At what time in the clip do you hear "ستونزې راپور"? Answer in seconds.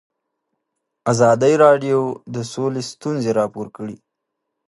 2.91-3.67